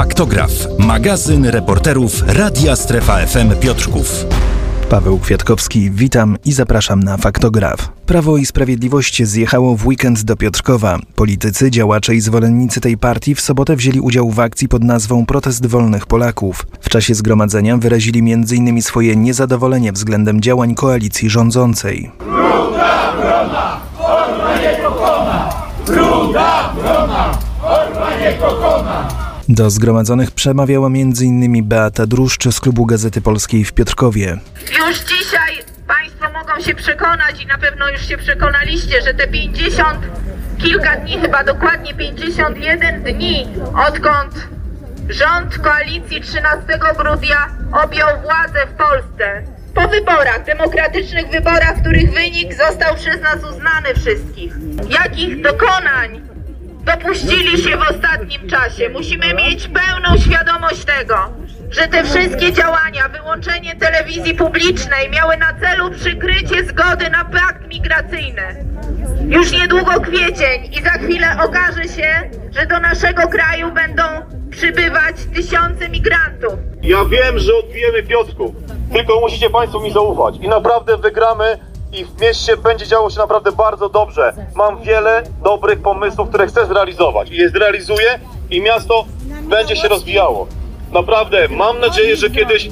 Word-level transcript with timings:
Faktograf, 0.00 0.50
magazyn 0.78 1.46
reporterów 1.46 2.22
Radia 2.26 2.76
Strefa 2.76 3.26
FM 3.26 3.56
Piotrków. 3.60 4.24
Paweł 4.88 5.18
Kwiatkowski, 5.18 5.90
witam 5.90 6.36
i 6.44 6.52
zapraszam 6.52 7.02
na 7.02 7.16
Faktograf. 7.16 7.92
Prawo 8.06 8.36
i 8.36 8.46
Sprawiedliwość 8.46 9.22
zjechało 9.24 9.76
w 9.76 9.86
weekend 9.86 10.22
do 10.22 10.36
Piotrkowa. 10.36 10.98
Politycy, 11.14 11.70
działacze 11.70 12.14
i 12.14 12.20
zwolennicy 12.20 12.80
tej 12.80 12.98
partii 12.98 13.34
w 13.34 13.40
sobotę 13.40 13.76
wzięli 13.76 14.00
udział 14.00 14.30
w 14.30 14.40
akcji 14.40 14.68
pod 14.68 14.84
nazwą 14.84 15.26
Protest 15.26 15.66
Wolnych 15.66 16.06
Polaków. 16.06 16.66
W 16.80 16.88
czasie 16.88 17.14
zgromadzenia 17.14 17.76
wyrazili 17.76 18.32
m.in. 18.32 18.82
swoje 18.82 19.16
niezadowolenie 19.16 19.92
względem 19.92 20.40
działań 20.40 20.74
koalicji 20.74 21.30
rządzącej. 21.30 22.10
Druga 22.18 23.12
brona, 23.20 23.80
Orła 23.98 24.56
nie 24.62 24.78
pokona! 24.82 25.52
Druga 25.86 26.72
brona, 26.74 27.38
Orła 27.62 28.10
nie 28.20 28.32
pokona! 28.32 29.29
Do 29.52 29.70
zgromadzonych 29.70 30.30
przemawiała 30.30 30.86
m.in. 30.86 31.64
Beata 31.64 32.06
Druszcz 32.06 32.48
z 32.48 32.60
klubu 32.60 32.86
Gazety 32.86 33.20
Polskiej 33.20 33.64
w 33.64 33.72
Piotrkowie. 33.72 34.38
Już 34.78 34.98
dzisiaj 34.98 35.64
Państwo 35.86 36.26
mogą 36.32 36.62
się 36.62 36.74
przekonać 36.74 37.42
i 37.42 37.46
na 37.46 37.58
pewno 37.58 37.88
już 37.88 38.08
się 38.08 38.18
przekonaliście, 38.18 39.02
że 39.02 39.14
te 39.14 39.28
50 39.28 39.98
kilka 40.58 40.96
dni, 40.96 41.20
chyba 41.20 41.44
dokładnie 41.44 41.94
51 41.94 43.02
dni, 43.02 43.46
odkąd 43.88 44.48
rząd 45.08 45.58
koalicji 45.58 46.20
13 46.20 46.60
grudnia 46.98 47.48
objął 47.84 48.08
władzę 48.22 48.66
w 48.66 48.76
Polsce. 48.76 49.42
Po 49.74 49.88
wyborach, 49.88 50.44
demokratycznych 50.44 51.28
wyborach, 51.28 51.80
których 51.80 52.12
wynik 52.12 52.54
został 52.54 52.94
przez 52.94 53.20
nas 53.20 53.36
uznany 53.36 53.94
wszystkich. 53.94 54.52
Jakich 54.90 55.42
dokonań 55.42 56.29
dopuścili 56.84 57.58
się 57.62 57.76
w 57.76 57.90
ostatnim 57.90 58.48
czasie. 58.48 58.88
Musimy 58.88 59.34
mieć 59.34 59.68
pełną 59.68 60.16
świadomość 60.18 60.84
tego, 60.84 61.14
że 61.70 61.88
te 61.88 62.04
wszystkie 62.04 62.52
działania, 62.52 63.08
wyłączenie 63.08 63.76
telewizji 63.76 64.34
publicznej 64.34 65.10
miały 65.10 65.36
na 65.36 65.54
celu 65.60 65.90
przykrycie 65.90 66.64
zgody 66.64 67.10
na 67.10 67.24
pakt 67.24 67.68
migracyjny. 67.68 68.64
Już 69.28 69.52
niedługo 69.52 70.00
kwiecień 70.00 70.64
i 70.72 70.82
za 70.82 70.90
chwilę 70.90 71.26
okaże 71.44 71.84
się, 71.84 72.30
że 72.50 72.66
do 72.66 72.80
naszego 72.80 73.28
kraju 73.28 73.72
będą 73.72 74.02
przybywać 74.50 75.16
tysiące 75.34 75.88
migrantów. 75.88 76.52
Ja 76.82 77.04
wiem, 77.04 77.38
że 77.38 77.56
odbijemy 77.56 78.02
Piotrków, 78.02 78.54
tylko 78.92 79.20
musicie 79.20 79.50
Państwo 79.50 79.80
mi 79.80 79.92
zaufać 79.92 80.34
i 80.40 80.48
naprawdę 80.48 80.96
wygramy 80.96 81.58
i 81.92 82.04
w 82.04 82.20
mieście 82.20 82.56
będzie 82.56 82.86
działo 82.86 83.10
się 83.10 83.18
naprawdę 83.18 83.52
bardzo 83.52 83.88
dobrze. 83.88 84.32
Mam 84.54 84.80
wiele 84.80 85.22
dobrych 85.42 85.82
pomysłów, 85.82 86.28
które 86.28 86.46
chcę 86.46 86.66
zrealizować 86.66 87.30
i 87.30 87.36
je 87.36 87.48
zrealizuję 87.50 88.18
i 88.50 88.60
miasto 88.60 89.04
będzie 89.42 89.76
się 89.76 89.88
rozwijało. 89.88 90.46
Naprawdę, 90.92 91.48
mam 91.48 91.80
nadzieję, 91.80 92.16
że 92.16 92.30
kiedyś 92.30 92.68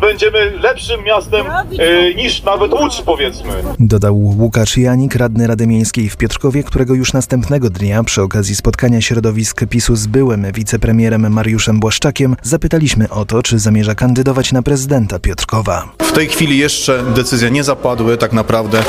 będziemy 0.00 0.50
lepszym 0.50 1.04
miastem 1.04 1.46
e, 1.46 2.14
niż 2.14 2.42
nawet 2.42 2.72
Łódź 2.72 3.02
powiedzmy. 3.06 3.50
Dodał 3.80 4.16
Łukasz 4.16 4.76
Janik, 4.76 5.14
radny 5.14 5.46
Rady 5.46 5.66
Miejskiej 5.66 6.08
w 6.08 6.16
Piotrkowie, 6.16 6.62
którego 6.62 6.94
już 6.94 7.12
następnego 7.12 7.70
dnia 7.70 8.04
przy 8.04 8.22
okazji 8.22 8.54
spotkania 8.54 9.00
środowisk 9.00 9.66
PiSu 9.68 9.96
z 9.96 10.06
byłym 10.06 10.46
wicepremierem 10.54 11.32
Mariuszem 11.32 11.80
Błaszczakiem 11.80 12.36
zapytaliśmy 12.42 13.08
o 13.08 13.24
to, 13.24 13.42
czy 13.42 13.58
zamierza 13.58 13.94
kandydować 13.94 14.52
na 14.52 14.62
prezydenta 14.62 15.18
Piotrkowa. 15.18 15.88
W 15.98 16.12
tej 16.12 16.28
chwili 16.28 16.58
jeszcze 16.58 17.02
decyzje 17.14 17.50
nie 17.50 17.64
zapadły 17.64 18.16
tak 18.16 18.32
naprawdę. 18.32 18.82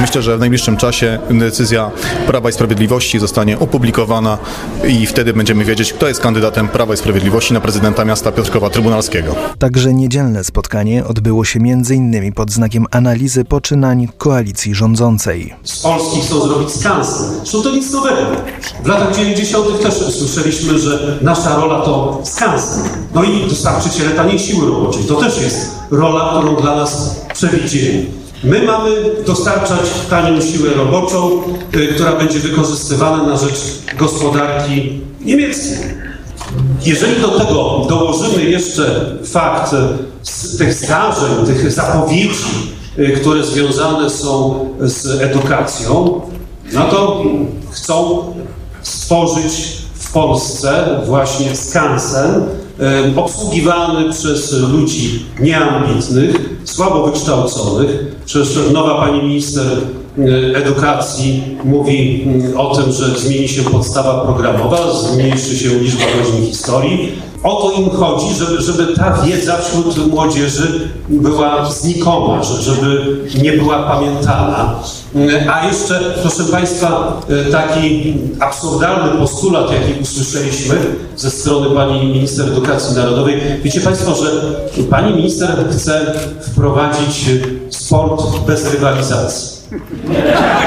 Myślę, 0.00 0.22
że 0.22 0.36
w 0.36 0.40
najbliższym 0.40 0.76
czasie 0.76 1.18
decyzja 1.30 1.90
Prawa 2.26 2.48
i 2.48 2.52
Sprawiedliwości 2.52 3.18
zostanie 3.18 3.58
opublikowana 3.58 4.38
i 4.88 5.06
wtedy 5.06 5.32
będziemy 5.32 5.64
wiedzieć, 5.64 5.92
kto 5.92 6.08
jest 6.08 6.20
kandydatem 6.20 6.68
Prawa 6.68 6.94
i 6.94 6.96
Sprawiedliwości 6.96 7.54
na 7.54 7.60
prezydenta 7.60 8.04
miasta 8.04 8.32
Piotrkowa 8.32 8.70
Trybunalskiego. 8.70 9.34
Także 9.58 9.94
niedzielne 9.94 10.44
spotkanie 10.44 11.04
odbyło 11.04 11.44
się 11.44 11.60
m.in. 11.60 12.32
pod 12.32 12.50
znakiem 12.50 12.86
analizy 12.90 13.44
poczynań 13.44 14.08
koalicji 14.18 14.74
rządzącej. 14.74 15.54
z 15.64 15.82
Polski 15.82 16.20
chcą 16.20 16.40
zrobić 16.48 16.70
skansy. 16.70 17.24
Zresztą 17.36 17.62
to 17.62 17.70
nic 17.70 17.92
nowego. 17.92 18.16
W 18.84 18.86
latach 18.86 19.16
90. 19.16 19.82
też 19.82 19.94
słyszeliśmy, 19.94 20.78
że 20.78 21.18
nasza 21.22 21.56
rola 21.56 21.80
to 21.80 22.20
skansy. 22.24 22.80
No 23.14 23.24
i 23.24 23.48
dostarczyciele 23.48 24.10
taniej 24.10 24.38
siły 24.38 24.66
roboczej. 24.66 25.04
To 25.04 25.14
też 25.14 25.42
jest 25.42 25.70
rola, 25.90 26.34
którą 26.38 26.56
dla 26.62 26.76
nas 26.76 27.20
przewidzieli. 27.34 28.23
My 28.42 28.62
mamy 28.62 28.90
dostarczać 29.26 29.80
tanią 30.10 30.40
siłę 30.40 30.70
roboczą, 30.70 31.42
y, 31.76 31.86
która 31.86 32.12
będzie 32.12 32.38
wykorzystywana 32.38 33.22
na 33.22 33.36
rzecz 33.36 33.60
gospodarki 33.98 35.00
niemieckiej. 35.20 35.78
Jeżeli 36.84 37.20
do 37.20 37.28
tego 37.28 37.86
dołożymy 37.88 38.44
jeszcze 38.44 39.16
fakt 39.24 39.72
y, 39.72 40.58
tych 40.58 40.74
zdarzeń, 40.74 41.46
tych 41.46 41.72
zapowiedzi, 41.72 42.72
y, 42.98 43.12
które 43.20 43.44
związane 43.44 44.10
są 44.10 44.64
z 44.80 45.06
edukacją, 45.22 46.20
no 46.72 46.84
to 46.84 47.22
chcą 47.70 48.24
stworzyć 48.82 49.84
w 49.94 50.12
Polsce 50.12 51.00
właśnie 51.06 51.56
skansen 51.56 52.42
obsługiwany 53.16 54.12
przez 54.12 54.52
ludzi 54.52 55.26
nieambitnych, 55.40 56.36
słabo 56.64 57.06
wykształconych. 57.06 58.16
Przecież 58.24 58.58
nowa 58.72 58.94
pani 58.94 59.22
minister 59.22 59.66
edukacji 60.56 61.42
mówi 61.64 62.28
y, 62.52 62.58
o 62.58 62.76
tym, 62.76 62.92
że 62.92 63.08
zmieni 63.18 63.48
się 63.48 63.62
podstawa 63.62 64.20
programowa, 64.20 64.78
zmniejszy 64.92 65.58
się 65.58 65.68
liczba 65.68 66.04
godzin 66.18 66.46
historii. 66.46 67.12
O 67.42 67.54
to 67.62 67.80
im 67.82 67.90
chodzi, 67.90 68.26
żeby, 68.34 68.62
żeby 68.62 68.94
ta 68.96 69.12
wiedza 69.22 69.56
wśród 69.56 70.06
młodzieży 70.12 70.88
była 71.08 71.70
znikoma, 71.72 72.42
że- 72.42 72.62
żeby 72.62 73.16
nie 73.42 73.52
była 73.52 73.82
pamiętana. 73.82 74.74
Y, 75.16 75.50
A 75.50 75.66
jeszcze, 75.66 76.00
proszę 76.22 76.44
Państwa, 76.44 77.20
y, 77.48 77.52
taki 77.52 78.14
absurdalny 78.40 79.18
postulat, 79.18 79.70
jaki 79.72 80.02
usłyszeliśmy 80.02 80.76
ze 81.16 81.30
strony 81.30 81.70
pani 81.70 82.06
minister 82.06 82.46
edukacji 82.48 82.96
narodowej. 82.96 83.40
Wiecie 83.62 83.80
Państwo, 83.80 84.14
że 84.14 84.30
pani 84.90 85.14
minister 85.16 85.50
chce 85.70 86.14
wprowadzić 86.52 87.28
y, 87.28 87.42
sport 87.70 88.22
bez 88.46 88.72
rywalizacji. 88.72 89.54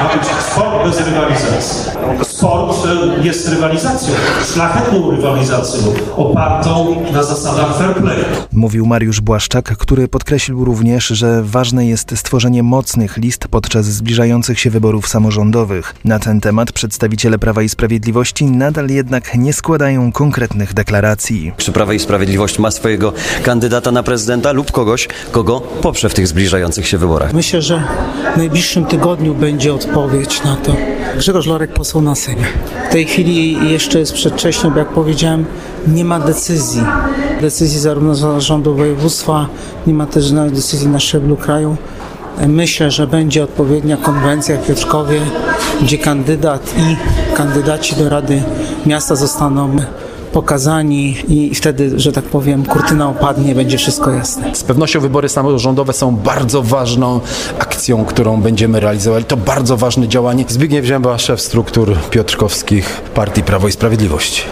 Ma 0.02 0.14
być 0.14 0.28
sport 0.50 0.84
bez 0.84 1.06
rywalizacji. 1.06 1.90
Sport 2.22 2.88
jest 3.22 3.48
rywalizacją, 3.48 4.14
szlachetną 4.54 5.10
rywalizacją, 5.10 5.80
opartą 6.16 6.96
na 7.12 7.22
zasadach 7.22 7.78
fair 7.78 7.94
play. 7.94 8.24
Mówił 8.52 8.86
Mariusz 8.86 9.20
Błaszczak, 9.20 9.76
który 9.76 10.08
podkreślił 10.08 10.64
również, 10.64 11.06
że 11.06 11.42
ważne 11.42 11.86
jest 11.86 12.18
stworzenie 12.18 12.62
mocnych 12.62 13.16
list 13.16 13.48
podczas 13.50 13.86
zbliżających 13.86 14.60
się 14.60 14.70
wyborów 14.70 15.08
samorządowych. 15.08 15.94
Na 16.04 16.18
ten 16.18 16.40
temat 16.40 16.72
przedstawiciele 16.72 17.38
Prawa 17.38 17.62
i 17.62 17.68
Sprawiedliwości 17.68 18.44
nadal 18.44 18.88
jednak 18.88 19.34
nie 19.34 19.52
składają 19.52 20.12
konkretnych 20.12 20.74
deklaracji. 20.74 21.52
Czy 21.56 21.72
Prawo 21.72 21.92
i 21.92 21.98
Sprawiedliwość 21.98 22.58
ma 22.58 22.70
swojego 22.70 23.12
kandydata 23.42 23.92
na 23.92 24.02
prezydenta 24.02 24.52
lub 24.52 24.72
kogoś, 24.72 25.08
kogo 25.32 25.60
poprze 25.60 26.08
w 26.08 26.14
tych 26.14 26.28
zbliżających 26.28 26.88
się 26.88 26.98
wyborach? 26.98 27.32
Myślę, 27.32 27.62
że 27.62 27.82
w 28.34 28.36
najbliższym 28.36 28.84
tygodniu 28.84 28.97
będzie 29.34 29.74
odpowiedź 29.74 30.44
na 30.44 30.56
to. 30.56 30.72
Grzegorz 31.16 31.46
Lorek, 31.46 31.72
poseł 31.72 32.02
na 32.02 32.14
Sejmie. 32.14 32.44
W 32.88 32.92
tej 32.92 33.06
chwili 33.06 33.70
jeszcze 33.70 33.98
jest 33.98 34.12
przedwcześnie, 34.12 34.70
bo 34.70 34.78
jak 34.78 34.88
powiedziałem, 34.88 35.44
nie 35.86 36.04
ma 36.04 36.20
decyzji. 36.20 36.82
Decyzji 37.40 37.80
zarówno 37.80 38.14
zarządu 38.14 38.74
województwa, 38.74 39.46
nie 39.86 39.94
ma 39.94 40.06
też 40.06 40.30
nawet 40.30 40.54
decyzji 40.54 40.88
na 40.88 41.00
szczeblu 41.00 41.36
kraju. 41.36 41.76
Myślę, 42.46 42.90
że 42.90 43.06
będzie 43.06 43.44
odpowiednia 43.44 43.96
konwencja 43.96 44.56
w 44.56 44.66
Piotrkowie, 44.66 45.20
gdzie 45.82 45.98
kandydat 45.98 46.74
i 46.78 46.96
kandydaci 47.36 47.96
do 47.96 48.08
Rady 48.08 48.42
Miasta 48.86 49.16
zostaną 49.16 49.76
pokazani 50.38 51.16
i 51.28 51.54
wtedy, 51.54 52.00
że 52.00 52.12
tak 52.12 52.24
powiem, 52.24 52.66
kurtyna 52.66 53.08
opadnie, 53.08 53.54
będzie 53.54 53.78
wszystko 53.78 54.10
jasne. 54.10 54.54
Z 54.54 54.62
pewnością 54.62 55.00
wybory 55.00 55.28
samorządowe 55.28 55.92
są 55.92 56.16
bardzo 56.16 56.62
ważną 56.62 57.20
akcją, 57.58 58.04
którą 58.04 58.40
będziemy 58.40 58.80
realizowali. 58.80 59.24
To 59.24 59.36
bardzo 59.36 59.76
ważne 59.76 60.08
działanie. 60.08 60.44
Zbigniew 60.48 60.84
Zięba, 60.84 61.18
szef 61.18 61.40
struktur 61.40 61.96
piotrkowskich 62.10 63.00
Partii 63.14 63.42
Prawo 63.42 63.68
i 63.68 63.72
Sprawiedliwość. 63.72 64.44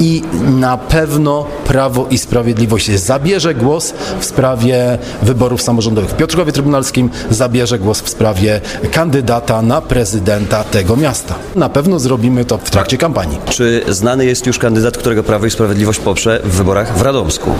I 0.00 0.22
na 0.58 0.76
pewno 0.76 1.46
Prawo 1.66 2.06
i 2.10 2.18
Sprawiedliwość 2.18 2.90
zabierze 2.90 3.54
głos 3.54 3.94
w 4.20 4.24
sprawie 4.24 4.98
wyborów 5.22 5.62
samorządowych. 5.62 6.10
W 6.10 6.16
Piotrkowie 6.16 6.52
Trybunalskim 6.52 7.10
zabierze 7.30 7.78
głos 7.78 8.00
w 8.00 8.08
sprawie 8.08 8.60
kandydata 8.92 9.62
na 9.62 9.80
prezydenta 9.80 10.64
tego 10.64 10.96
miasta. 10.96 11.34
Na 11.56 11.68
pewno 11.68 11.98
zrobimy 11.98 12.44
to 12.44 12.58
w 12.58 12.70
trakcie 12.70 12.98
kampanii. 12.98 13.38
Czy 13.50 13.84
znany 13.88 14.26
jest 14.26 14.46
już 14.46 14.58
kandydat, 14.58 14.98
którego 14.98 15.14
którego 15.14 15.23
Prawo 15.26 15.46
i 15.46 15.50
Sprawiedliwość 15.50 16.00
poprze 16.00 16.40
w 16.44 16.56
wyborach 16.56 16.98
w 16.98 17.02
Radomsku. 17.02 17.50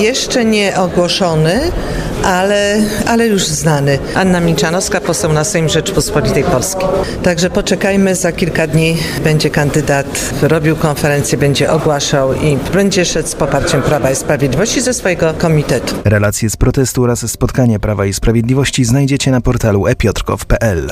Jeszcze 0.00 0.44
nie 0.44 0.76
ogłoszony, 0.76 1.60
ale, 2.24 2.76
ale 3.06 3.26
już 3.26 3.46
znany. 3.46 3.98
Anna 4.14 4.40
Milczanowska, 4.40 5.00
poseł 5.00 5.32
na 5.32 5.44
Sejm 5.44 5.68
Rzeczypospolitej 5.68 6.44
Polskiej. 6.44 6.88
Także 7.22 7.50
poczekajmy, 7.50 8.14
za 8.14 8.32
kilka 8.32 8.66
dni 8.66 8.96
będzie 9.24 9.50
kandydat 9.50 10.06
robił 10.42 10.76
konferencję, 10.76 11.38
będzie 11.38 11.72
ogłaszał 11.72 12.34
i 12.34 12.56
będzie 12.72 13.04
szedł 13.04 13.28
z 13.28 13.34
poparciem 13.34 13.82
Prawa 13.82 14.10
i 14.10 14.16
Sprawiedliwości 14.16 14.80
ze 14.80 14.94
swojego 14.94 15.34
komitetu. 15.34 15.94
Relacje 16.04 16.50
z 16.50 16.56
protestu 16.56 17.02
oraz 17.02 17.30
spotkania 17.30 17.78
Prawa 17.78 18.06
i 18.06 18.12
Sprawiedliwości 18.12 18.84
znajdziecie 18.84 19.30
na 19.30 19.40
portalu 19.40 19.86
epiotrkow.pl. 19.86 20.90